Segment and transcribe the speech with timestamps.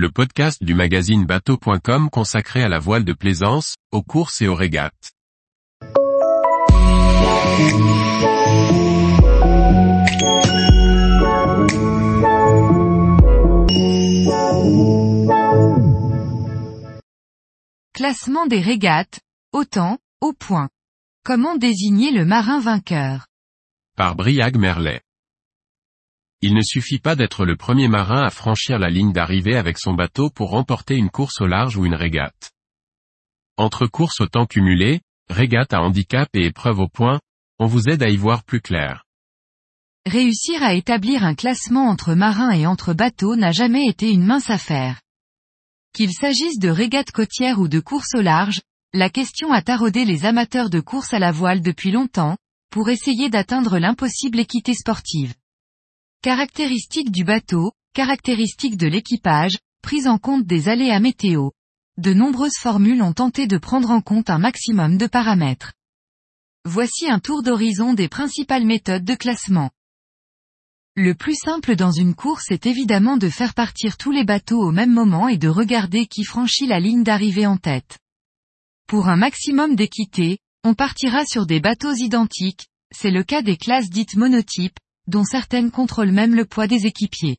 [0.00, 4.54] le podcast du magazine bateau.com consacré à la voile de plaisance, aux courses et aux
[4.54, 5.12] régates.
[17.92, 19.20] Classement des régates,
[19.52, 20.70] au temps, au point.
[21.26, 23.26] Comment désigner le marin vainqueur?
[23.98, 25.02] Par Briag Merlet.
[26.50, 29.94] Il ne suffit pas d'être le premier marin à franchir la ligne d'arrivée avec son
[29.94, 32.50] bateau pour remporter une course au large ou une régate.
[33.56, 37.20] Entre courses au temps cumulé, régate à handicap et épreuve au point,
[37.60, 39.04] on vous aide à y voir plus clair.
[40.06, 44.50] Réussir à établir un classement entre marins et entre bateaux n'a jamais été une mince
[44.50, 45.00] affaire.
[45.94, 48.60] Qu'il s'agisse de régates côtières ou de courses au large,
[48.92, 52.36] la question a taraudé les amateurs de course à la voile depuis longtemps,
[52.72, 55.34] pour essayer d'atteindre l'impossible équité sportive.
[56.22, 61.48] Caractéristiques du bateau, caractéristiques de l'équipage, prise en compte des aléas météo.
[61.96, 65.72] De nombreuses formules ont tenté de prendre en compte un maximum de paramètres.
[66.66, 69.70] Voici un tour d'horizon des principales méthodes de classement.
[70.94, 74.72] Le plus simple dans une course est évidemment de faire partir tous les bateaux au
[74.72, 77.98] même moment et de regarder qui franchit la ligne d'arrivée en tête.
[78.86, 83.88] Pour un maximum d'équité, on partira sur des bateaux identiques, c'est le cas des classes
[83.88, 87.38] dites monotypes, dont certaines contrôlent même le poids des équipiers.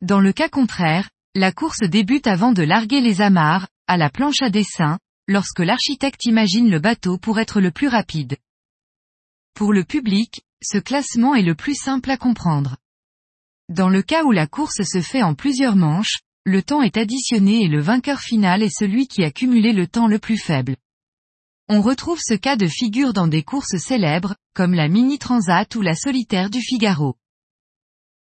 [0.00, 4.42] Dans le cas contraire, la course débute avant de larguer les amarres, à la planche
[4.42, 8.36] à dessin, lorsque l'architecte imagine le bateau pour être le plus rapide.
[9.54, 12.76] Pour le public, ce classement est le plus simple à comprendre.
[13.68, 17.62] Dans le cas où la course se fait en plusieurs manches, le temps est additionné
[17.62, 20.76] et le vainqueur final est celui qui a cumulé le temps le plus faible.
[21.68, 25.80] On retrouve ce cas de figure dans des courses célèbres, comme la Mini Transat ou
[25.80, 27.16] la Solitaire du Figaro.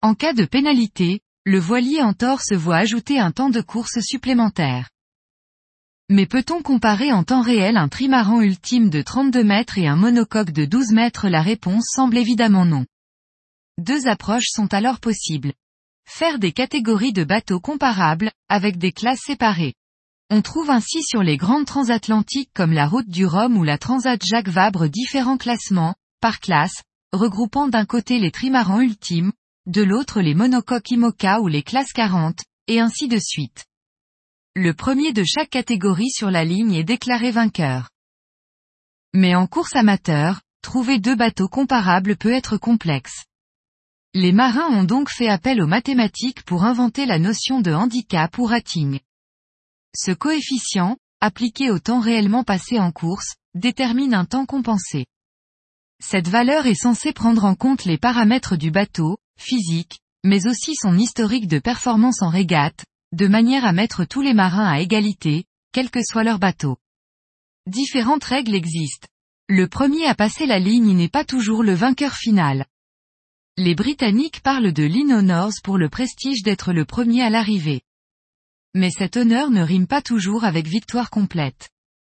[0.00, 4.00] En cas de pénalité, le voilier en tort se voit ajouter un temps de course
[4.00, 4.90] supplémentaire.
[6.10, 10.52] Mais peut-on comparer en temps réel un trimaran ultime de 32 mètres et un monocoque
[10.52, 11.28] de 12 mètres?
[11.28, 12.86] La réponse semble évidemment non.
[13.76, 15.52] Deux approches sont alors possibles.
[16.06, 19.74] Faire des catégories de bateaux comparables, avec des classes séparées.
[20.30, 24.22] On trouve ainsi sur les grandes transatlantiques comme la route du Rhum ou la Transat
[24.22, 26.82] Jacques Vabre différents classements, par classe,
[27.14, 29.32] regroupant d'un côté les trimarans ultimes,
[29.66, 33.64] de l'autre les monocoques IMOCA ou les classes 40, et ainsi de suite.
[34.54, 37.88] Le premier de chaque catégorie sur la ligne est déclaré vainqueur.
[39.14, 43.24] Mais en course amateur, trouver deux bateaux comparables peut être complexe.
[44.12, 48.44] Les marins ont donc fait appel aux mathématiques pour inventer la notion de handicap ou
[48.44, 49.00] rating.
[49.96, 55.06] Ce coefficient, appliqué au temps réellement passé en course, détermine un temps compensé.
[56.00, 60.96] Cette valeur est censée prendre en compte les paramètres du bateau, physique, mais aussi son
[60.96, 65.90] historique de performance en régate, de manière à mettre tous les marins à égalité, quel
[65.90, 66.76] que soit leur bateau.
[67.66, 69.08] Différentes règles existent.
[69.48, 72.66] Le premier à passer la ligne n'est pas toujours le vainqueur final.
[73.56, 77.82] Les Britanniques parlent de lean honors pour le prestige d'être le premier à l'arrivée.
[78.74, 81.70] Mais cet honneur ne rime pas toujours avec victoire complète.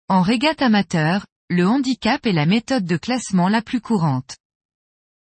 [0.09, 4.37] En régate amateur, le handicap est la méthode de classement la plus courante.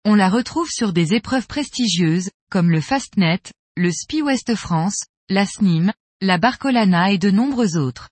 [0.06, 3.41] On la retrouve sur des épreuves prestigieuses, comme le Fastnet,
[3.75, 8.09] le Spi West France, la SNIM, la Barcolana et de nombreux autres.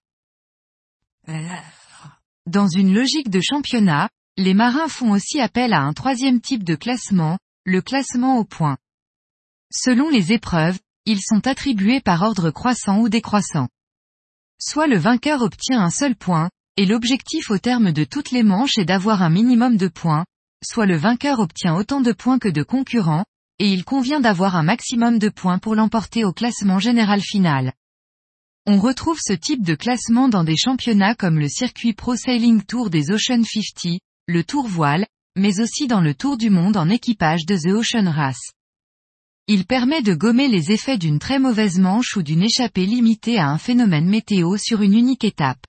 [2.46, 6.76] Dans une logique de championnat, les marins font aussi appel à un troisième type de
[6.76, 8.78] classement, le classement au point.
[9.72, 13.70] Selon les épreuves, ils sont attribués par ordre croissant ou décroissant.
[14.60, 18.78] Soit le vainqueur obtient un seul point, et l'objectif au terme de toutes les manches
[18.78, 20.26] est d'avoir un minimum de points,
[20.62, 23.24] soit le vainqueur obtient autant de points que de concurrents,
[23.58, 27.72] et il convient d'avoir un maximum de points pour l'emporter au classement général final.
[28.66, 32.90] On retrouve ce type de classement dans des championnats comme le circuit Pro Sailing Tour
[32.90, 35.08] des Ocean 50, le Tour Voile,
[35.38, 38.52] mais aussi dans le Tour du Monde en équipage de The Ocean Race.
[39.50, 43.48] Il permet de gommer les effets d'une très mauvaise manche ou d'une échappée limitée à
[43.48, 45.66] un phénomène météo sur une unique étape.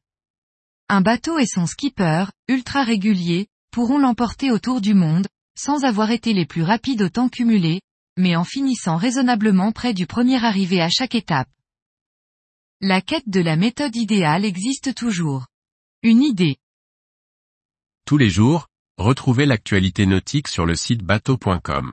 [0.88, 6.32] Un bateau et son skipper, ultra réguliers, pourront l'emporter autour du monde, sans avoir été
[6.32, 7.80] les plus rapides au temps cumulé,
[8.16, 11.48] mais en finissant raisonnablement près du premier arrivé à chaque étape.
[12.80, 15.46] La quête de la méthode idéale existe toujours.
[16.02, 16.56] Une idée.
[18.06, 18.66] Tous les jours,
[18.96, 21.92] retrouvez l'actualité nautique sur le site bateau.com.